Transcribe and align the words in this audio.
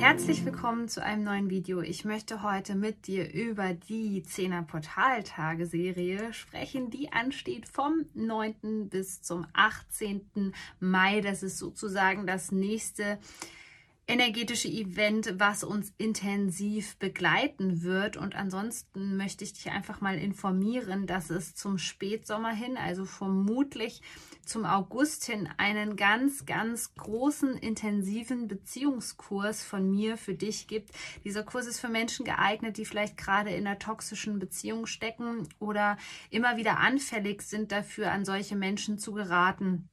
Herzlich 0.00 0.46
willkommen 0.46 0.88
zu 0.88 1.04
einem 1.04 1.24
neuen 1.24 1.50
Video. 1.50 1.82
Ich 1.82 2.06
möchte 2.06 2.42
heute 2.42 2.74
mit 2.74 3.06
dir 3.06 3.30
über 3.34 3.74
die 3.74 4.22
10er 4.22 4.62
Portaltage-Serie 4.62 6.32
sprechen, 6.32 6.88
die 6.88 7.12
ansteht 7.12 7.68
vom 7.68 8.06
9. 8.14 8.88
bis 8.88 9.20
zum 9.20 9.46
18. 9.52 10.54
Mai. 10.80 11.20
Das 11.20 11.42
ist 11.42 11.58
sozusagen 11.58 12.26
das 12.26 12.50
nächste 12.50 13.18
energetische 14.10 14.68
Event, 14.68 15.34
was 15.38 15.62
uns 15.62 15.92
intensiv 15.96 16.96
begleiten 16.96 17.82
wird. 17.82 18.16
Und 18.16 18.34
ansonsten 18.34 19.16
möchte 19.16 19.44
ich 19.44 19.52
dich 19.52 19.70
einfach 19.70 20.00
mal 20.00 20.18
informieren, 20.18 21.06
dass 21.06 21.30
es 21.30 21.54
zum 21.54 21.78
Spätsommer 21.78 22.50
hin, 22.50 22.76
also 22.76 23.04
vermutlich 23.04 24.02
zum 24.44 24.64
August 24.64 25.26
hin, 25.26 25.48
einen 25.58 25.94
ganz, 25.94 26.44
ganz 26.44 26.94
großen, 26.96 27.56
intensiven 27.56 28.48
Beziehungskurs 28.48 29.62
von 29.62 29.88
mir 29.88 30.16
für 30.16 30.34
dich 30.34 30.66
gibt. 30.66 30.90
Dieser 31.22 31.44
Kurs 31.44 31.66
ist 31.66 31.78
für 31.78 31.88
Menschen 31.88 32.24
geeignet, 32.24 32.78
die 32.78 32.84
vielleicht 32.84 33.16
gerade 33.16 33.50
in 33.50 33.66
einer 33.66 33.78
toxischen 33.78 34.40
Beziehung 34.40 34.86
stecken 34.86 35.48
oder 35.60 35.96
immer 36.30 36.56
wieder 36.56 36.78
anfällig 36.78 37.42
sind 37.42 37.70
dafür, 37.70 38.10
an 38.10 38.24
solche 38.24 38.56
Menschen 38.56 38.98
zu 38.98 39.12
geraten 39.12 39.88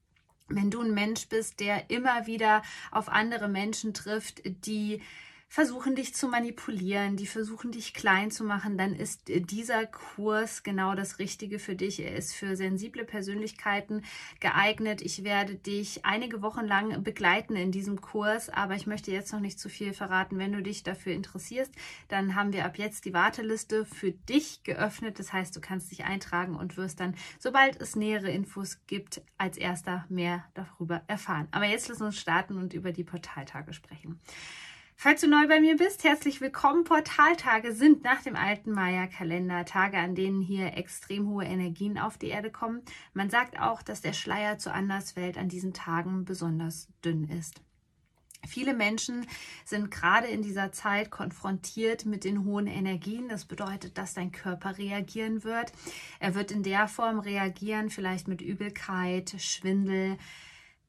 wenn 0.49 0.71
du 0.71 0.81
ein 0.81 0.93
Mensch 0.93 1.27
bist, 1.27 1.59
der 1.59 1.89
immer 1.89 2.27
wieder 2.27 2.61
auf 2.91 3.09
andere 3.09 3.47
Menschen 3.47 3.93
trifft, 3.93 4.41
die 4.65 5.01
versuchen 5.49 5.95
dich 5.95 6.13
zu 6.13 6.27
manipulieren, 6.27 7.15
die 7.15 7.25
versuchen 7.25 7.71
dich 7.71 7.93
klein 7.93 8.31
zu 8.31 8.43
machen, 8.43 8.77
dann 8.77 8.93
ist 8.93 9.23
dieser 9.27 9.85
Kurs 9.85 10.61
genau 10.61 10.93
das 10.93 11.19
Richtige 11.19 11.57
für 11.57 11.75
dich. 11.75 12.01
Er 12.01 12.15
ist 12.15 12.35
für 12.35 12.55
sensible 12.55 13.05
Persönlichkeiten 13.05 14.03
geeignet. 14.39 15.01
Ich 15.01 15.23
werde 15.23 15.55
dich 15.55 16.05
einige 16.05 16.41
Wochen 16.41 16.65
lang 16.65 17.01
begleiten 17.01 17.55
in 17.55 17.71
diesem 17.71 18.01
Kurs, 18.01 18.49
aber 18.49 18.75
ich 18.75 18.87
möchte 18.87 19.11
jetzt 19.11 19.31
noch 19.31 19.39
nicht 19.39 19.59
zu 19.59 19.69
viel 19.69 19.93
verraten. 19.93 20.37
Wenn 20.37 20.51
du 20.51 20.61
dich 20.61 20.83
dafür 20.83 21.13
interessierst, 21.13 21.73
dann 22.09 22.35
haben 22.35 22.51
wir 22.51 22.65
ab 22.65 22.77
jetzt 22.77 23.05
die 23.05 23.13
Warteliste 23.13 23.85
für 23.85 24.11
dich 24.11 24.63
geöffnet. 24.63 25.17
Das 25.17 25.31
heißt, 25.31 25.55
du 25.55 25.61
kannst 25.61 25.91
dich 25.91 26.03
eintragen 26.03 26.55
und 26.55 26.75
wirst 26.75 26.99
dann, 26.99 27.15
sobald 27.39 27.81
es 27.81 27.95
nähere 27.95 28.29
Infos 28.29 28.85
gibt, 28.85 29.21
als 29.37 29.57
erster 29.57 30.05
mehr 30.09 30.43
darüber 30.53 31.03
erfahren. 31.07 31.47
Aber 31.51 31.65
jetzt 31.65 31.87
lass 31.87 32.01
uns 32.01 32.19
starten 32.19 32.57
und 32.57 32.73
über 32.73 32.91
die 32.91 33.05
Portaltage 33.05 33.73
sprechen. 33.73 34.19
Falls 34.99 35.21
du 35.21 35.27
neu 35.27 35.47
bei 35.47 35.61
mir 35.61 35.75
bist, 35.77 36.03
herzlich 36.03 36.41
willkommen. 36.41 36.83
Portaltage 36.83 37.71
sind 37.71 38.03
nach 38.03 38.23
dem 38.23 38.35
alten 38.35 38.71
Maya-Kalender 38.71 39.63
Tage, 39.63 39.99
an 39.99 40.15
denen 40.15 40.41
hier 40.41 40.75
extrem 40.75 41.29
hohe 41.29 41.45
Energien 41.45 41.99
auf 41.99 42.17
die 42.17 42.29
Erde 42.29 42.49
kommen. 42.49 42.81
Man 43.13 43.29
sagt 43.29 43.59
auch, 43.59 43.83
dass 43.83 44.01
der 44.01 44.13
Schleier 44.13 44.57
zur 44.57 44.73
Anderswelt 44.73 45.37
an 45.37 45.49
diesen 45.49 45.75
Tagen 45.75 46.25
besonders 46.25 46.87
dünn 47.05 47.25
ist. 47.29 47.61
Viele 48.47 48.73
Menschen 48.73 49.27
sind 49.65 49.91
gerade 49.91 50.25
in 50.25 50.41
dieser 50.41 50.71
Zeit 50.71 51.11
konfrontiert 51.11 52.07
mit 52.07 52.23
den 52.23 52.43
hohen 52.43 52.65
Energien. 52.65 53.29
Das 53.29 53.45
bedeutet, 53.45 53.99
dass 53.99 54.15
dein 54.15 54.31
Körper 54.31 54.79
reagieren 54.79 55.43
wird. 55.43 55.73
Er 56.19 56.33
wird 56.33 56.49
in 56.51 56.63
der 56.63 56.87
Form 56.87 57.19
reagieren, 57.19 57.91
vielleicht 57.91 58.27
mit 58.27 58.41
Übelkeit, 58.41 59.35
Schwindel, 59.37 60.17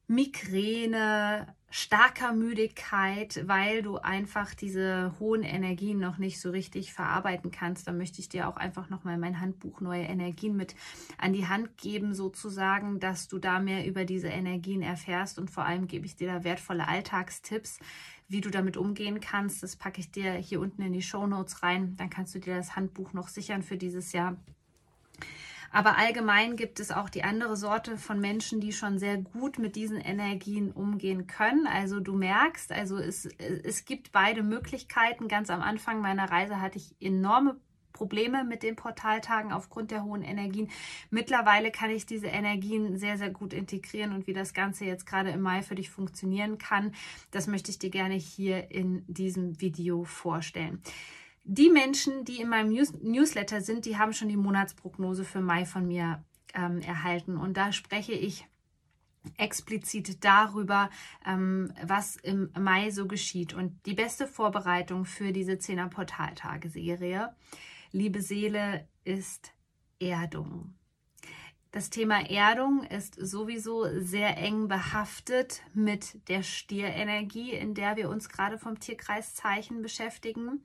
Migräne, 0.07 1.55
starker 1.69 2.33
Müdigkeit, 2.33 3.43
weil 3.45 3.81
du 3.81 3.97
einfach 3.97 4.53
diese 4.55 5.13
hohen 5.19 5.43
Energien 5.43 5.99
noch 5.99 6.17
nicht 6.17 6.41
so 6.41 6.49
richtig 6.49 6.93
verarbeiten 6.93 7.51
kannst. 7.51 7.87
Da 7.87 7.91
möchte 7.91 8.19
ich 8.19 8.29
dir 8.29 8.47
auch 8.47 8.57
einfach 8.57 8.89
nochmal 8.89 9.17
mein 9.17 9.39
Handbuch 9.39 9.81
Neue 9.81 10.03
Energien 10.03 10.55
mit 10.55 10.75
an 11.17 11.33
die 11.33 11.47
Hand 11.47 11.77
geben, 11.77 12.13
sozusagen, 12.13 12.99
dass 12.99 13.27
du 13.27 13.37
da 13.37 13.59
mehr 13.59 13.85
über 13.85 14.05
diese 14.05 14.29
Energien 14.29 14.81
erfährst 14.81 15.37
und 15.37 15.51
vor 15.51 15.65
allem 15.65 15.87
gebe 15.87 16.05
ich 16.05 16.15
dir 16.15 16.31
da 16.31 16.43
wertvolle 16.43 16.87
Alltagstipps, 16.87 17.79
wie 18.27 18.41
du 18.41 18.49
damit 18.49 18.77
umgehen 18.77 19.19
kannst. 19.19 19.61
Das 19.61 19.75
packe 19.75 19.99
ich 19.99 20.11
dir 20.11 20.33
hier 20.33 20.59
unten 20.59 20.81
in 20.81 20.93
die 20.93 21.01
Show 21.01 21.27
Notes 21.27 21.61
rein. 21.61 21.95
Dann 21.97 22.09
kannst 22.09 22.33
du 22.33 22.39
dir 22.39 22.55
das 22.55 22.75
Handbuch 22.75 23.13
noch 23.13 23.27
sichern 23.27 23.63
für 23.63 23.77
dieses 23.77 24.11
Jahr. 24.11 24.37
Aber 25.71 25.97
allgemein 25.97 26.55
gibt 26.55 26.79
es 26.79 26.91
auch 26.91 27.09
die 27.09 27.23
andere 27.23 27.55
Sorte 27.55 27.97
von 27.97 28.19
Menschen, 28.19 28.59
die 28.59 28.73
schon 28.73 28.97
sehr 28.97 29.17
gut 29.17 29.59
mit 29.59 29.75
diesen 29.75 29.97
Energien 29.97 30.71
umgehen 30.71 31.27
können. 31.27 31.67
Also 31.67 31.99
du 31.99 32.15
merkst, 32.15 32.71
also 32.71 32.97
es, 32.97 33.25
es 33.25 33.85
gibt 33.85 34.11
beide 34.11 34.43
Möglichkeiten. 34.43 35.27
Ganz 35.27 35.49
am 35.49 35.61
Anfang 35.61 36.01
meiner 36.01 36.31
Reise 36.31 36.61
hatte 36.61 36.77
ich 36.77 36.95
enorme 36.99 37.57
Probleme 37.99 38.45
mit 38.45 38.63
den 38.63 38.77
Portaltagen 38.77 39.51
aufgrund 39.51 39.91
der 39.91 40.05
hohen 40.05 40.21
Energien. 40.21 40.69
Mittlerweile 41.09 41.69
kann 41.69 41.89
ich 41.89 42.05
diese 42.05 42.27
Energien 42.27 42.97
sehr, 42.97 43.17
sehr 43.17 43.29
gut 43.29 43.51
integrieren 43.51 44.13
und 44.13 44.25
wie 44.25 44.33
das 44.33 44.53
Ganze 44.53 44.85
jetzt 44.85 45.05
gerade 45.05 45.31
im 45.31 45.41
Mai 45.41 45.63
für 45.63 45.75
dich 45.75 45.89
funktionieren 45.89 46.57
kann, 46.57 46.93
das 47.31 47.47
möchte 47.47 47.71
ich 47.71 47.79
dir 47.79 47.89
gerne 47.89 48.15
hier 48.15 48.71
in 48.71 49.03
diesem 49.07 49.59
Video 49.59 50.05
vorstellen. 50.05 50.81
Die 51.51 51.71
Menschen, 51.71 52.25
die 52.25 52.41
in 52.41 52.47
meinem 52.47 52.69
News 52.69 52.93
Newsletter 53.01 53.61
sind, 53.61 53.85
die 53.85 53.97
haben 53.97 54.13
schon 54.13 54.29
die 54.29 54.37
Monatsprognose 54.37 55.25
für 55.25 55.41
Mai 55.41 55.65
von 55.65 55.87
mir 55.87 56.23
ähm, 56.53 56.79
erhalten. 56.81 57.37
Und 57.37 57.57
da 57.57 57.71
spreche 57.71 58.11
ich 58.11 58.45
explizit 59.35 60.23
darüber, 60.23 60.91
ähm, 61.25 61.73
was 61.81 62.17
im 62.17 62.51
Mai 62.55 62.91
so 62.91 63.07
geschieht. 63.07 63.55
Und 63.55 63.83
die 63.87 63.95
beste 63.95 64.27
Vorbereitung 64.27 65.05
für 65.05 65.31
diese 65.31 65.53
10er 65.53 65.89
Portaltage-Serie, 65.89 67.35
liebe 67.91 68.21
Seele, 68.21 68.87
ist 69.03 69.51
Erdung. 69.99 70.75
Das 71.71 71.89
Thema 71.89 72.29
Erdung 72.29 72.83
ist 72.83 73.15
sowieso 73.15 73.87
sehr 73.99 74.37
eng 74.37 74.67
behaftet 74.67 75.63
mit 75.73 76.29
der 76.29 76.43
Stierenergie, 76.43 77.53
in 77.53 77.73
der 77.73 77.95
wir 77.95 78.07
uns 78.07 78.29
gerade 78.29 78.59
vom 78.59 78.79
Tierkreiszeichen 78.79 79.81
beschäftigen. 79.81 80.63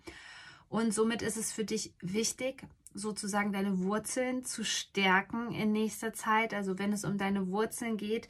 Und 0.74 0.92
somit 0.92 1.22
ist 1.22 1.36
es 1.36 1.52
für 1.52 1.64
dich 1.64 1.94
wichtig, 2.00 2.66
sozusagen 2.94 3.52
deine 3.52 3.78
Wurzeln 3.78 4.44
zu 4.44 4.64
stärken 4.64 5.52
in 5.52 5.70
nächster 5.70 6.12
Zeit. 6.12 6.52
Also 6.52 6.80
wenn 6.80 6.92
es 6.92 7.04
um 7.04 7.16
deine 7.16 7.46
Wurzeln 7.46 7.96
geht, 7.96 8.26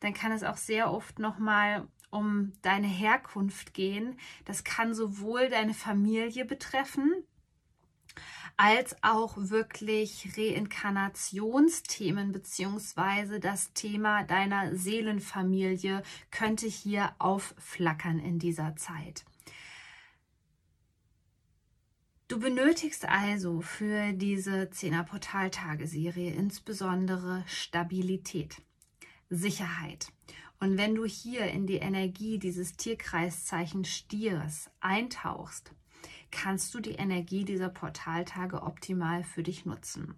dann 0.00 0.12
kann 0.12 0.30
es 0.30 0.42
auch 0.42 0.58
sehr 0.58 0.92
oft 0.92 1.18
nochmal 1.18 1.88
um 2.10 2.52
deine 2.60 2.86
Herkunft 2.86 3.72
gehen. 3.72 4.18
Das 4.44 4.62
kann 4.62 4.92
sowohl 4.92 5.48
deine 5.48 5.72
Familie 5.72 6.44
betreffen, 6.44 7.14
als 8.58 8.94
auch 9.02 9.32
wirklich 9.38 10.36
Reinkarnationsthemen 10.36 12.30
beziehungsweise 12.30 13.40
das 13.40 13.72
Thema 13.72 14.22
deiner 14.22 14.76
Seelenfamilie 14.76 16.02
könnte 16.30 16.66
hier 16.66 17.14
aufflackern 17.18 18.18
in 18.18 18.38
dieser 18.38 18.76
Zeit. 18.76 19.24
Du 22.28 22.40
benötigst 22.40 23.08
also 23.08 23.60
für 23.60 24.12
diese 24.12 24.64
10er 24.64 25.04
Portaltageserie 25.04 26.32
insbesondere 26.32 27.44
Stabilität, 27.46 28.62
Sicherheit. 29.30 30.08
Und 30.58 30.76
wenn 30.76 30.96
du 30.96 31.04
hier 31.04 31.44
in 31.44 31.68
die 31.68 31.76
Energie 31.76 32.40
dieses 32.40 32.72
Tierkreiszeichen 32.72 33.84
Stiers 33.84 34.70
eintauchst, 34.80 35.70
kannst 36.32 36.74
du 36.74 36.80
die 36.80 36.96
Energie 36.96 37.44
dieser 37.44 37.68
Portaltage 37.68 38.60
optimal 38.60 39.22
für 39.22 39.44
dich 39.44 39.64
nutzen. 39.64 40.16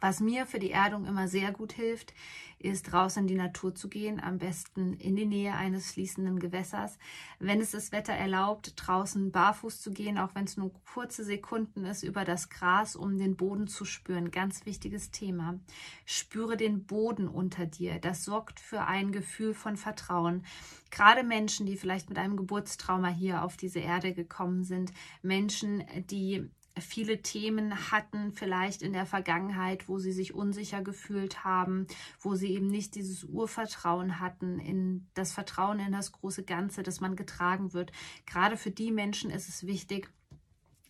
Was 0.00 0.20
mir 0.20 0.46
für 0.46 0.58
die 0.58 0.70
Erdung 0.70 1.04
immer 1.04 1.28
sehr 1.28 1.52
gut 1.52 1.72
hilft, 1.72 2.14
ist 2.58 2.92
raus 2.92 3.16
in 3.16 3.26
die 3.26 3.34
Natur 3.34 3.74
zu 3.74 3.88
gehen, 3.88 4.20
am 4.20 4.38
besten 4.38 4.94
in 4.94 5.16
die 5.16 5.26
Nähe 5.26 5.54
eines 5.54 5.92
fließenden 5.92 6.38
Gewässers. 6.38 6.98
Wenn 7.38 7.60
es 7.60 7.70
das 7.70 7.90
Wetter 7.90 8.12
erlaubt, 8.12 8.74
draußen 8.76 9.30
barfuß 9.30 9.80
zu 9.80 9.92
gehen, 9.92 10.18
auch 10.18 10.34
wenn 10.34 10.44
es 10.44 10.56
nur 10.56 10.72
kurze 10.92 11.24
Sekunden 11.24 11.84
ist, 11.84 12.02
über 12.02 12.24
das 12.24 12.50
Gras, 12.50 12.96
um 12.96 13.18
den 13.18 13.36
Boden 13.36 13.66
zu 13.66 13.84
spüren. 13.84 14.30
Ganz 14.30 14.66
wichtiges 14.66 15.10
Thema. 15.10 15.58
Spüre 16.04 16.56
den 16.56 16.84
Boden 16.84 17.28
unter 17.28 17.66
dir. 17.66 17.98
Das 17.98 18.24
sorgt 18.24 18.60
für 18.60 18.82
ein 18.82 19.12
Gefühl 19.12 19.54
von 19.54 19.76
Vertrauen. 19.76 20.44
Gerade 20.90 21.22
Menschen, 21.22 21.66
die 21.66 21.76
vielleicht 21.76 22.08
mit 22.08 22.18
einem 22.18 22.36
Geburtstrauma 22.36 23.08
hier 23.08 23.42
auf 23.42 23.56
diese 23.56 23.78
Erde 23.78 24.12
gekommen 24.12 24.64
sind, 24.64 24.92
Menschen, 25.22 25.84
die 26.10 26.50
viele 26.80 27.22
Themen 27.22 27.90
hatten, 27.90 28.32
vielleicht 28.32 28.82
in 28.82 28.92
der 28.92 29.06
Vergangenheit, 29.06 29.88
wo 29.88 29.98
sie 29.98 30.12
sich 30.12 30.34
unsicher 30.34 30.82
gefühlt 30.82 31.44
haben, 31.44 31.86
wo 32.20 32.34
sie 32.34 32.52
eben 32.52 32.68
nicht 32.68 32.94
dieses 32.94 33.24
Urvertrauen 33.24 34.20
hatten, 34.20 34.58
in 34.58 35.08
das 35.14 35.32
Vertrauen 35.32 35.80
in 35.80 35.92
das 35.92 36.12
große 36.12 36.44
Ganze, 36.44 36.82
dass 36.82 37.00
man 37.00 37.16
getragen 37.16 37.72
wird. 37.72 37.92
Gerade 38.26 38.56
für 38.56 38.70
die 38.70 38.92
Menschen 38.92 39.30
ist 39.30 39.48
es 39.48 39.66
wichtig, 39.66 40.10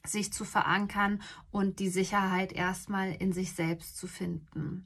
sich 0.06 0.32
zu 0.32 0.44
verankern 0.44 1.22
und 1.50 1.78
die 1.78 1.90
Sicherheit 1.90 2.52
erstmal 2.52 3.12
in 3.12 3.32
sich 3.32 3.52
selbst 3.52 3.96
zu 3.96 4.06
finden. 4.06 4.84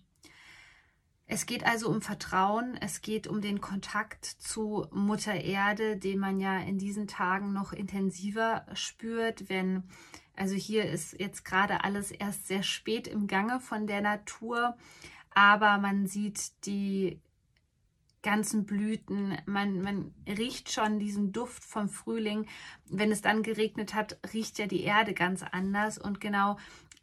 Es 1.26 1.46
geht 1.46 1.64
also 1.64 1.88
um 1.88 2.02
Vertrauen, 2.02 2.76
es 2.80 3.00
geht 3.00 3.26
um 3.26 3.40
den 3.40 3.60
Kontakt 3.60 4.24
zu 4.26 4.86
Mutter 4.90 5.34
Erde, 5.34 5.96
den 5.96 6.18
man 6.18 6.38
ja 6.38 6.58
in 6.58 6.78
diesen 6.78 7.06
Tagen 7.06 7.52
noch 7.52 7.72
intensiver 7.72 8.66
spürt, 8.74 9.48
wenn, 9.48 9.84
also 10.36 10.54
hier 10.54 10.84
ist 10.84 11.18
jetzt 11.18 11.44
gerade 11.44 11.82
alles 11.82 12.10
erst 12.10 12.46
sehr 12.46 12.62
spät 12.62 13.08
im 13.08 13.26
Gange 13.26 13.58
von 13.58 13.86
der 13.86 14.02
Natur, 14.02 14.76
aber 15.34 15.78
man 15.78 16.06
sieht 16.06 16.52
die 16.66 17.20
ganzen 18.24 18.64
Blüten. 18.64 19.38
Man, 19.46 19.82
man 19.82 20.12
riecht 20.26 20.72
schon 20.72 20.98
diesen 20.98 21.30
Duft 21.30 21.62
vom 21.62 21.88
Frühling. 21.88 22.46
Wenn 22.86 23.12
es 23.12 23.20
dann 23.20 23.44
geregnet 23.44 23.94
hat, 23.94 24.18
riecht 24.32 24.58
ja 24.58 24.66
die 24.66 24.82
Erde 24.82 25.14
ganz 25.14 25.44
anders. 25.44 25.98
Und 25.98 26.20
genau 26.20 26.56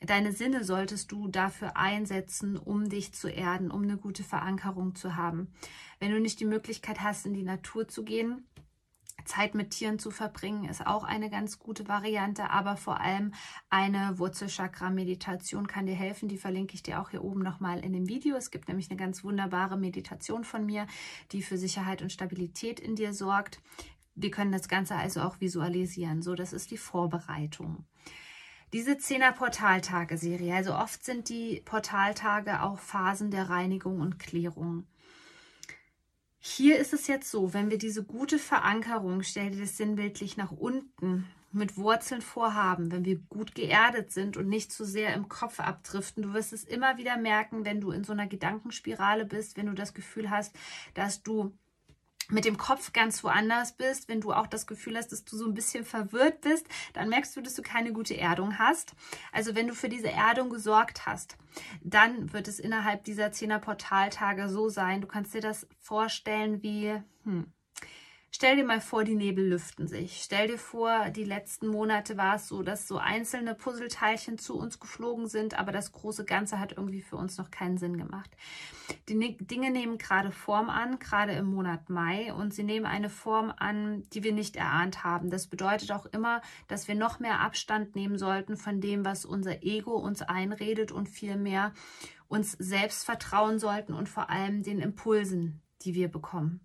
deine 0.06 0.32
Sinne 0.32 0.64
solltest 0.64 1.12
du 1.12 1.28
dafür 1.28 1.78
einsetzen, 1.78 2.58
um 2.58 2.90
dich 2.90 3.14
zu 3.14 3.28
erden, 3.28 3.72
um 3.72 3.84
eine 3.84 3.98
gute 3.98 4.24
Verankerung 4.24 4.96
zu 4.96 5.16
haben. 5.16 5.54
Wenn 6.00 6.12
du 6.12 6.20
nicht 6.20 6.40
die 6.40 6.46
Möglichkeit 6.46 7.02
hast, 7.02 7.26
in 7.26 7.34
die 7.34 7.44
Natur 7.44 7.88
zu 7.88 8.04
gehen, 8.04 8.48
Zeit 9.26 9.56
mit 9.56 9.72
Tieren 9.72 10.00
zu 10.00 10.12
verbringen 10.12 10.66
ist 10.66 10.86
auch 10.86 11.04
eine 11.04 11.30
ganz 11.30 11.60
gute 11.60 11.88
Variante, 11.88 12.50
aber 12.50 12.78
vor 12.78 13.00
allem 13.00 13.34
eine 13.70 14.18
Wurzelchakra-Meditation 14.18 15.68
kann 15.68 15.86
dir 15.86 15.96
helfen. 15.96 16.28
Die 16.28 16.38
verlinke 16.38 16.76
ich 16.76 16.84
dir 16.84 17.00
auch 17.00 17.12
hier 17.12 17.24
oben 17.24 17.42
nochmal 17.42 17.84
in 17.84 17.94
dem 17.94 18.08
Video. 18.08 18.36
Es 18.36 18.52
gibt 18.52 18.68
nämlich 18.68 18.90
eine 18.90 18.98
ganz 18.98 19.24
wunderbare 19.24 19.78
Meditation 19.78 20.44
von 20.44 20.66
mir, 20.66 20.88
die 21.32 21.42
für 21.44 21.58
Sicherheit 21.58 22.02
und 22.02 22.12
Stabilität 22.12 22.80
in 22.80 22.96
dir 22.96 23.14
sorgt. 23.14 23.62
Wir 24.16 24.32
können 24.32 24.52
das 24.52 24.68
Ganze 24.68 24.96
also 24.96 25.22
auch 25.22 25.40
visualisieren. 25.40 26.22
So, 26.22 26.36
das 26.36 26.54
ist 26.54 26.72
die 26.72 26.78
Vorbereitung. 26.78 27.86
Diese 28.74 28.94
10er 28.94 29.34
Portaltage-Serie, 29.34 30.56
also 30.56 30.74
oft 30.74 31.04
sind 31.04 31.28
die 31.28 31.62
Portaltage 31.66 32.62
auch 32.62 32.80
Phasen 32.80 33.30
der 33.30 33.50
Reinigung 33.50 34.00
und 34.00 34.18
Klärung. 34.18 34.88
Hier 36.40 36.80
ist 36.80 36.94
es 36.94 37.08
jetzt 37.08 37.30
so, 37.30 37.54
wenn 37.54 37.70
wir 37.70 37.78
diese 37.78 38.04
gute 38.04 38.40
Verankerung, 38.40 39.24
stell 39.24 39.52
dir 39.52 39.60
das 39.60 39.78
sinnbildlich 39.78 40.38
nach 40.38 40.52
unten, 40.52 41.28
mit 41.52 41.78
Wurzeln 41.78 42.22
vorhaben, 42.22 42.92
wenn 42.92 43.04
wir 43.04 43.18
gut 43.18 43.56
geerdet 43.56 44.12
sind 44.12 44.38
und 44.38 44.48
nicht 44.48 44.72
zu 44.72 44.86
sehr 44.86 45.14
im 45.14 45.28
Kopf 45.28 45.60
abdriften. 45.60 46.24
Du 46.24 46.34
wirst 46.34 46.54
es 46.54 46.64
immer 46.64 46.98
wieder 46.98 47.18
merken, 47.18 47.66
wenn 47.66 47.82
du 47.82 47.92
in 47.92 48.04
so 48.04 48.14
einer 48.14 48.28
Gedankenspirale 48.28 49.26
bist, 49.26 49.58
wenn 49.58 49.66
du 49.66 49.74
das 49.74 49.94
Gefühl 49.94 50.30
hast, 50.30 50.56
dass 50.94 51.24
du 51.24 51.54
mit 52.32 52.46
dem 52.46 52.58
Kopf 52.58 52.94
ganz 52.94 53.24
woanders 53.24 53.74
bist, 53.74 54.08
wenn 54.10 54.22
du 54.22 54.34
auch 54.34 54.48
das 54.48 54.68
Gefühl 54.68 54.98
hast, 54.98 55.12
dass 55.12 55.24
du 55.26 55.38
so 55.38 55.46
ein 55.46 55.54
bisschen 55.54 55.86
verwirrt 55.86 56.42
bist, 56.42 56.66
dann 56.94 57.10
merkst 57.10 57.36
du, 57.36 57.42
dass 57.42 57.56
du 57.56 57.62
keine 57.62 57.94
gute 57.94 58.18
Erdung 58.18 58.58
hast. 58.58 58.94
Also 59.32 59.56
wenn 59.56 59.68
du 59.68 59.76
für 59.76 59.90
diese 59.90 60.12
Erdung 60.12 60.50
gesorgt 60.50 61.06
hast, 61.06 61.38
dann 61.84 62.32
wird 62.34 62.48
es 62.48 62.60
innerhalb 62.60 63.04
dieser 63.04 63.32
Zehner 63.32 63.60
Portaltage 63.60 64.50
so 64.50 64.70
sein. 64.70 65.02
Du 65.02 65.08
kannst 65.08 65.34
dir 65.34 65.42
das 65.42 65.68
vorstellen 65.80 66.64
wie, 66.64 67.02
hm, 67.24 67.52
Stell 68.34 68.56
dir 68.56 68.64
mal 68.64 68.80
vor, 68.80 69.04
die 69.04 69.16
Nebel 69.16 69.50
lüften 69.50 69.90
sich. 69.90 70.22
Stell 70.24 70.48
dir 70.48 70.58
vor, 70.58 71.10
die 71.10 71.26
letzten 71.26 71.68
Monate 71.68 72.16
war 72.16 72.36
es 72.36 72.48
so, 72.48 72.64
dass 72.64 72.88
so 72.88 72.98
einzelne 72.98 73.56
Puzzleteilchen 73.56 74.38
zu 74.38 74.58
uns 74.58 74.80
geflogen 74.80 75.28
sind, 75.28 75.60
aber 75.60 75.74
das 75.74 75.92
große 75.92 76.24
Ganze 76.24 76.58
hat 76.58 76.72
irgendwie 76.72 77.02
für 77.02 77.18
uns 77.18 77.38
noch 77.38 77.52
keinen 77.52 77.78
Sinn 77.78 77.98
gemacht. 77.98 78.32
Die 79.10 79.16
ne-, 79.16 79.36
Dinge 79.36 79.70
nehmen 79.70 79.98
gerade 79.98 80.32
Form 80.32 80.70
an, 80.70 80.98
gerade 80.98 81.34
im 81.34 81.48
Monat 81.48 81.90
Mai, 81.90 82.34
und 82.34 82.54
sie 82.54 82.64
nehmen 82.64 82.86
eine 82.86 83.10
Form 83.10 83.54
an, 83.58 84.04
die 84.14 84.24
wir 84.24 84.32
nicht 84.32 84.56
erahnt 84.56 85.04
haben. 85.04 85.30
Das 85.30 85.48
bedeutet 85.48 85.92
auch 85.92 86.06
immer, 86.06 86.42
dass 86.70 86.88
wir 86.88 86.96
noch 86.96 87.20
mehr 87.20 87.42
Abstand 87.42 87.98
nehmen 87.98 88.18
sollten 88.18 88.56
von 88.56 88.80
dem, 88.80 89.04
was 89.04 89.26
unser 89.26 89.62
Ego 89.62 89.98
uns 89.98 90.22
einredet 90.22 90.94
und 90.94 91.10
viel 91.10 91.36
mehr 91.36 91.74
uns 92.30 92.54
selbst 92.54 93.04
vertrauen 93.04 93.60
sollten 93.60 93.94
und 93.94 94.08
vor 94.08 94.30
allem 94.30 94.64
den 94.64 94.80
Impulsen, 94.80 95.62
die 95.82 95.96
wir 95.96 96.08
bekommen. 96.08 96.62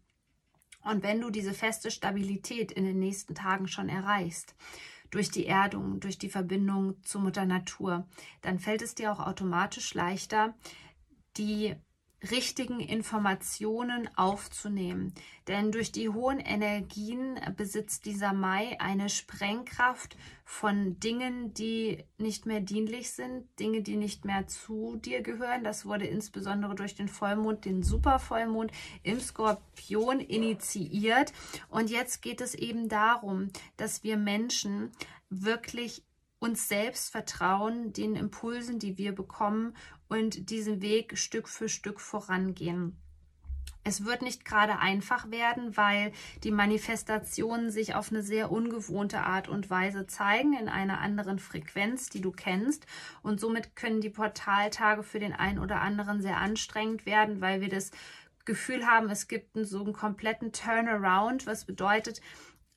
Und 0.86 1.02
wenn 1.02 1.20
du 1.20 1.30
diese 1.30 1.52
feste 1.52 1.90
Stabilität 1.90 2.70
in 2.70 2.84
den 2.84 2.98
nächsten 2.98 3.34
Tagen 3.34 3.66
schon 3.66 3.88
erreichst, 3.88 4.54
durch 5.10 5.30
die 5.30 5.46
Erdung, 5.46 6.00
durch 6.00 6.18
die 6.18 6.28
Verbindung 6.28 7.02
zur 7.02 7.20
Mutter 7.22 7.44
Natur, 7.44 8.06
dann 8.42 8.58
fällt 8.58 8.82
es 8.82 8.94
dir 8.94 9.12
auch 9.12 9.20
automatisch 9.20 9.94
leichter, 9.94 10.54
die 11.36 11.74
richtigen 12.30 12.80
Informationen 12.80 14.08
aufzunehmen. 14.16 15.12
Denn 15.48 15.70
durch 15.70 15.92
die 15.92 16.08
hohen 16.08 16.40
Energien 16.40 17.38
besitzt 17.56 18.06
dieser 18.06 18.32
Mai 18.32 18.80
eine 18.80 19.08
Sprengkraft 19.08 20.16
von 20.44 20.98
Dingen, 20.98 21.52
die 21.54 22.04
nicht 22.18 22.46
mehr 22.46 22.60
dienlich 22.60 23.10
sind, 23.10 23.46
Dinge, 23.58 23.82
die 23.82 23.96
nicht 23.96 24.24
mehr 24.24 24.46
zu 24.46 24.96
dir 24.96 25.22
gehören. 25.22 25.64
Das 25.64 25.84
wurde 25.84 26.06
insbesondere 26.06 26.74
durch 26.74 26.94
den 26.94 27.08
Vollmond, 27.08 27.64
den 27.64 27.82
Supervollmond 27.82 28.72
im 29.02 29.20
Skorpion 29.20 30.20
initiiert. 30.20 31.32
Und 31.68 31.90
jetzt 31.90 32.22
geht 32.22 32.40
es 32.40 32.54
eben 32.54 32.88
darum, 32.88 33.50
dass 33.76 34.04
wir 34.04 34.16
Menschen 34.16 34.90
wirklich 35.28 36.05
uns 36.38 36.68
selbst 36.68 37.10
vertrauen, 37.10 37.92
den 37.92 38.14
Impulsen, 38.14 38.78
die 38.78 38.98
wir 38.98 39.14
bekommen 39.14 39.74
und 40.08 40.50
diesen 40.50 40.82
Weg 40.82 41.18
Stück 41.18 41.48
für 41.48 41.68
Stück 41.68 42.00
vorangehen. 42.00 42.96
Es 43.88 44.04
wird 44.04 44.22
nicht 44.22 44.44
gerade 44.44 44.80
einfach 44.80 45.30
werden, 45.30 45.76
weil 45.76 46.10
die 46.42 46.50
Manifestationen 46.50 47.70
sich 47.70 47.94
auf 47.94 48.10
eine 48.10 48.22
sehr 48.22 48.50
ungewohnte 48.50 49.20
Art 49.20 49.48
und 49.48 49.70
Weise 49.70 50.08
zeigen, 50.08 50.54
in 50.54 50.68
einer 50.68 50.98
anderen 50.98 51.38
Frequenz, 51.38 52.08
die 52.08 52.20
du 52.20 52.32
kennst. 52.32 52.84
Und 53.22 53.38
somit 53.38 53.76
können 53.76 54.00
die 54.00 54.10
Portaltage 54.10 55.04
für 55.04 55.20
den 55.20 55.32
einen 55.32 55.60
oder 55.60 55.80
anderen 55.82 56.20
sehr 56.20 56.38
anstrengend 56.38 57.06
werden, 57.06 57.40
weil 57.40 57.60
wir 57.60 57.68
das 57.68 57.92
Gefühl 58.44 58.86
haben, 58.86 59.08
es 59.08 59.28
gibt 59.28 59.54
einen, 59.54 59.64
so 59.64 59.84
einen 59.84 59.92
kompletten 59.92 60.50
Turnaround, 60.50 61.46
was 61.46 61.64
bedeutet, 61.64 62.20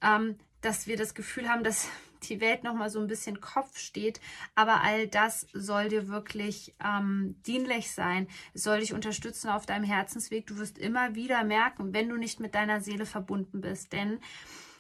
ähm, 0.04 0.38
dass 0.62 0.86
wir 0.86 0.96
das 0.96 1.16
Gefühl 1.16 1.50
haben, 1.50 1.64
dass 1.64 1.90
die 2.24 2.42
Welt 2.42 2.64
nochmal 2.64 2.90
so 2.90 3.00
ein 3.00 3.08
bisschen 3.08 3.40
Kopf 3.40 3.78
steht. 3.78 4.20
Aber 4.56 4.82
all 4.82 5.08
das 5.08 5.48
soll 5.54 5.90
dir 5.90 6.08
wirklich 6.08 6.76
ähm, 6.84 7.36
dienlich 7.46 7.92
sein. 7.92 8.28
Es 8.54 8.64
soll 8.64 8.80
dich 8.80 8.94
unterstützen 8.94 9.50
auf 9.50 9.66
deinem 9.66 9.86
Herzensweg. 9.86 10.48
Du 10.48 10.58
wirst 10.58 10.78
immer 10.78 11.16
wieder 11.16 11.44
merken, 11.44 11.94
wenn 11.94 12.10
du 12.10 12.18
nicht 12.18 12.40
mit 12.40 12.56
deiner 12.56 12.82
Seele 12.82 13.06
verbunden 13.06 13.62
bist. 13.62 13.94
Denn 13.94 14.20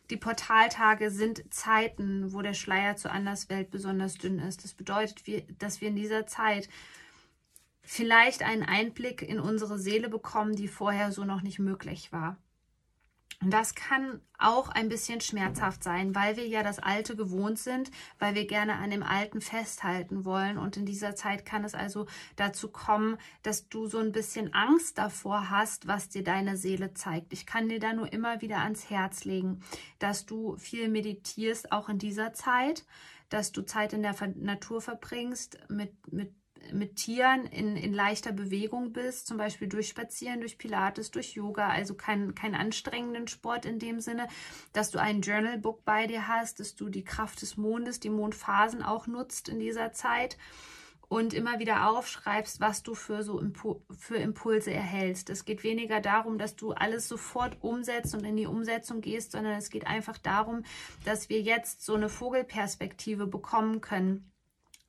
die 0.09 0.17
Portaltage 0.17 1.11
sind 1.11 1.53
Zeiten, 1.53 2.33
wo 2.33 2.41
der 2.41 2.55
Schleier 2.55 2.95
zur 2.95 3.11
Anderswelt 3.11 3.69
besonders 3.69 4.17
dünn 4.17 4.39
ist. 4.39 4.63
Das 4.63 4.73
bedeutet, 4.73 5.23
dass 5.61 5.81
wir 5.81 5.89
in 5.89 5.95
dieser 5.95 6.25
Zeit 6.25 6.67
vielleicht 7.83 8.43
einen 8.43 8.63
Einblick 8.63 9.21
in 9.21 9.39
unsere 9.39 9.77
Seele 9.77 10.09
bekommen, 10.09 10.55
die 10.55 10.67
vorher 10.67 11.11
so 11.11 11.25
noch 11.25 11.41
nicht 11.41 11.59
möglich 11.59 12.11
war. 12.11 12.37
Und 13.41 13.51
das 13.51 13.73
kann 13.73 14.21
auch 14.37 14.67
ein 14.67 14.89
bisschen 14.89 15.21
schmerzhaft 15.21 15.81
sein, 15.81 16.13
weil 16.13 16.35
wir 16.35 16.45
ja 16.45 16.61
das 16.61 16.79
Alte 16.79 17.15
gewohnt 17.15 17.57
sind, 17.57 17.89
weil 18.17 18.35
wir 18.35 18.45
gerne 18.45 18.75
an 18.75 18.89
dem 18.89 19.01
Alten 19.01 19.39
festhalten 19.39 20.25
wollen. 20.25 20.57
Und 20.57 20.75
in 20.75 20.85
dieser 20.85 21.15
Zeit 21.15 21.45
kann 21.45 21.63
es 21.63 21.73
also 21.73 22.05
dazu 22.35 22.69
kommen, 22.69 23.17
dass 23.41 23.69
du 23.69 23.87
so 23.87 23.99
ein 23.99 24.11
bisschen 24.11 24.53
Angst 24.53 24.97
davor 24.97 25.49
hast, 25.49 25.87
was 25.87 26.09
dir 26.09 26.23
deine 26.23 26.57
Seele 26.57 26.93
zeigt. 26.93 27.31
Ich 27.31 27.45
kann 27.45 27.69
dir 27.69 27.79
da 27.79 27.93
nur 27.93 28.11
immer 28.11 28.41
wieder 28.41 28.57
ans 28.57 28.89
Herz 28.89 29.23
legen, 29.23 29.61
dass 29.99 30.25
du 30.25 30.57
viel 30.57 30.89
meditierst, 30.89 31.71
auch 31.71 31.87
in 31.87 31.97
dieser 31.97 32.33
Zeit, 32.33 32.85
dass 33.29 33.53
du 33.53 33.61
Zeit 33.61 33.93
in 33.93 34.01
der 34.01 34.15
Natur 34.35 34.81
verbringst 34.81 35.59
mit, 35.69 35.93
mit 36.11 36.33
mit 36.73 36.95
Tieren 36.97 37.45
in, 37.45 37.75
in 37.75 37.93
leichter 37.93 38.31
Bewegung 38.31 38.93
bist, 38.93 39.27
zum 39.27 39.37
Beispiel 39.37 39.67
durch 39.67 39.89
Spazieren, 39.89 40.39
durch 40.39 40.57
Pilates, 40.57 41.11
durch 41.11 41.33
Yoga, 41.33 41.69
also 41.69 41.93
keinen 41.93 42.35
kein 42.35 42.55
anstrengenden 42.55 43.27
Sport 43.27 43.65
in 43.65 43.79
dem 43.79 43.99
Sinne, 43.99 44.27
dass 44.73 44.91
du 44.91 44.99
ein 44.99 45.21
Journalbook 45.21 45.85
bei 45.85 46.07
dir 46.07 46.27
hast, 46.27 46.59
dass 46.59 46.75
du 46.75 46.89
die 46.89 47.03
Kraft 47.03 47.41
des 47.41 47.57
Mondes, 47.57 47.99
die 47.99 48.09
Mondphasen 48.09 48.83
auch 48.83 49.07
nutzt 49.07 49.49
in 49.49 49.59
dieser 49.59 49.91
Zeit 49.93 50.37
und 51.09 51.33
immer 51.33 51.59
wieder 51.59 51.89
aufschreibst, 51.89 52.61
was 52.61 52.83
du 52.83 52.93
für 52.93 53.23
so 53.23 53.39
Impu 53.39 53.81
für 53.89 54.17
Impulse 54.17 54.71
erhältst. 54.71 55.29
Es 55.29 55.43
geht 55.43 55.63
weniger 55.63 55.99
darum, 56.01 56.37
dass 56.37 56.55
du 56.55 56.71
alles 56.71 57.07
sofort 57.07 57.57
umsetzt 57.61 58.13
und 58.13 58.23
in 58.23 58.37
die 58.37 58.45
Umsetzung 58.45 59.01
gehst, 59.01 59.31
sondern 59.31 59.53
es 59.57 59.71
geht 59.71 59.87
einfach 59.87 60.19
darum, 60.19 60.63
dass 61.05 61.29
wir 61.29 61.41
jetzt 61.41 61.83
so 61.83 61.95
eine 61.95 62.09
Vogelperspektive 62.09 63.25
bekommen 63.25 63.81
können 63.81 64.31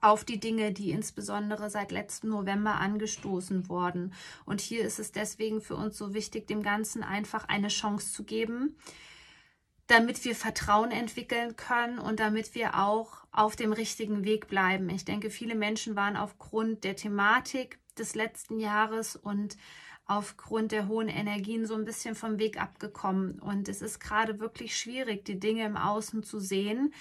auf 0.00 0.24
die 0.24 0.40
Dinge, 0.40 0.72
die 0.72 0.90
insbesondere 0.90 1.70
seit 1.70 1.92
letztem 1.92 2.30
November 2.30 2.74
angestoßen 2.76 3.68
wurden. 3.68 4.12
Und 4.44 4.60
hier 4.60 4.84
ist 4.84 4.98
es 4.98 5.12
deswegen 5.12 5.60
für 5.60 5.76
uns 5.76 5.96
so 5.96 6.14
wichtig, 6.14 6.46
dem 6.46 6.62
Ganzen 6.62 7.02
einfach 7.02 7.48
eine 7.48 7.68
Chance 7.68 8.12
zu 8.12 8.24
geben, 8.24 8.76
damit 9.86 10.24
wir 10.24 10.34
Vertrauen 10.34 10.90
entwickeln 10.90 11.56
können 11.56 11.98
und 11.98 12.20
damit 12.20 12.54
wir 12.54 12.78
auch 12.78 13.24
auf 13.32 13.56
dem 13.56 13.72
richtigen 13.72 14.24
Weg 14.24 14.48
bleiben. 14.48 14.88
Ich 14.88 15.04
denke, 15.04 15.30
viele 15.30 15.54
Menschen 15.54 15.96
waren 15.96 16.16
aufgrund 16.16 16.84
der 16.84 16.96
Thematik 16.96 17.78
des 17.98 18.14
letzten 18.14 18.60
Jahres 18.60 19.16
und 19.16 19.56
aufgrund 20.06 20.72
der 20.72 20.88
hohen 20.88 21.08
Energien 21.08 21.66
so 21.66 21.74
ein 21.74 21.84
bisschen 21.84 22.16
vom 22.16 22.38
Weg 22.38 22.60
abgekommen. 22.60 23.38
Und 23.38 23.68
es 23.68 23.80
ist 23.80 24.00
gerade 24.00 24.40
wirklich 24.40 24.76
schwierig, 24.76 25.24
die 25.24 25.38
Dinge 25.38 25.64
im 25.64 25.76
Außen 25.76 26.24
zu 26.24 26.40
sehen, 26.40 26.92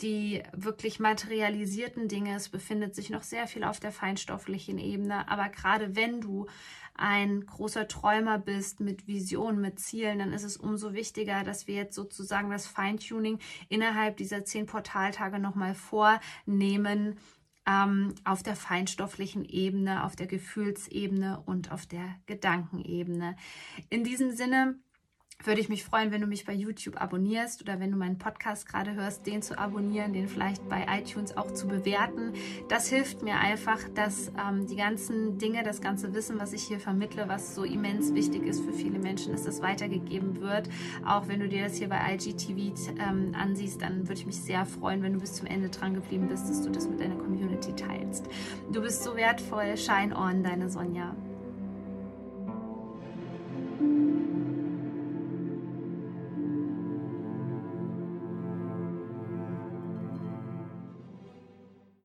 die 0.00 0.42
wirklich 0.52 0.98
materialisierten 0.98 2.08
Dinge. 2.08 2.34
Es 2.34 2.48
befindet 2.48 2.94
sich 2.94 3.10
noch 3.10 3.22
sehr 3.22 3.46
viel 3.46 3.64
auf 3.64 3.80
der 3.80 3.92
feinstofflichen 3.92 4.78
Ebene. 4.78 5.28
Aber 5.28 5.48
gerade 5.48 5.94
wenn 5.94 6.20
du 6.20 6.46
ein 6.94 7.44
großer 7.44 7.88
Träumer 7.88 8.38
bist 8.38 8.80
mit 8.80 9.06
Visionen, 9.06 9.60
mit 9.60 9.78
Zielen, 9.80 10.18
dann 10.18 10.32
ist 10.32 10.44
es 10.44 10.56
umso 10.56 10.92
wichtiger, 10.92 11.42
dass 11.42 11.66
wir 11.66 11.74
jetzt 11.74 11.94
sozusagen 11.94 12.50
das 12.50 12.66
Feintuning 12.66 13.38
innerhalb 13.68 14.16
dieser 14.16 14.44
zehn 14.44 14.66
Portaltage 14.66 15.38
nochmal 15.38 15.74
vornehmen 15.74 17.18
ähm, 17.66 18.14
auf 18.24 18.42
der 18.42 18.56
feinstofflichen 18.56 19.44
Ebene, 19.44 20.04
auf 20.04 20.16
der 20.16 20.26
Gefühlsebene 20.26 21.42
und 21.46 21.72
auf 21.72 21.86
der 21.86 22.16
Gedankenebene. 22.26 23.36
In 23.90 24.04
diesem 24.04 24.32
Sinne 24.32 24.78
würde 25.42 25.60
ich 25.60 25.68
mich 25.68 25.84
freuen, 25.84 26.10
wenn 26.10 26.20
du 26.20 26.26
mich 26.26 26.44
bei 26.44 26.52
YouTube 26.52 27.00
abonnierst 27.00 27.60
oder 27.62 27.80
wenn 27.80 27.90
du 27.90 27.96
meinen 27.96 28.18
Podcast 28.18 28.66
gerade 28.66 28.94
hörst, 28.94 29.26
den 29.26 29.42
zu 29.42 29.58
abonnieren, 29.58 30.12
den 30.12 30.28
vielleicht 30.28 30.66
bei 30.68 30.86
iTunes 30.88 31.36
auch 31.36 31.52
zu 31.52 31.68
bewerten. 31.68 32.32
Das 32.68 32.88
hilft 32.88 33.22
mir 33.22 33.38
einfach, 33.38 33.78
dass 33.94 34.28
ähm, 34.28 34.66
die 34.66 34.76
ganzen 34.76 35.38
Dinge, 35.38 35.62
das 35.62 35.80
ganze 35.80 36.14
Wissen, 36.14 36.38
was 36.38 36.52
ich 36.52 36.62
hier 36.62 36.80
vermittle, 36.80 37.28
was 37.28 37.54
so 37.54 37.64
immens 37.64 38.14
wichtig 38.14 38.44
ist 38.46 38.64
für 38.64 38.72
viele 38.72 38.98
Menschen, 38.98 39.32
dass 39.32 39.44
das 39.44 39.60
weitergegeben 39.60 40.40
wird. 40.40 40.68
Auch 41.04 41.28
wenn 41.28 41.40
du 41.40 41.48
dir 41.48 41.64
das 41.64 41.76
hier 41.76 41.88
bei 41.88 42.14
IGTV 42.14 42.94
ähm, 42.98 43.34
ansiehst, 43.34 43.82
dann 43.82 44.08
würde 44.08 44.20
ich 44.20 44.26
mich 44.26 44.40
sehr 44.40 44.64
freuen, 44.64 45.02
wenn 45.02 45.14
du 45.14 45.20
bis 45.20 45.34
zum 45.34 45.46
Ende 45.46 45.68
dran 45.68 45.94
geblieben 45.94 46.28
bist, 46.28 46.48
dass 46.48 46.62
du 46.62 46.70
das 46.70 46.88
mit 46.88 47.00
deiner 47.00 47.16
Community 47.16 47.74
teilst. 47.74 48.28
Du 48.72 48.80
bist 48.80 49.02
so 49.02 49.14
wertvoll. 49.16 49.76
Shine 49.76 50.16
on, 50.16 50.42
deine 50.42 50.70
Sonja. 50.70 51.14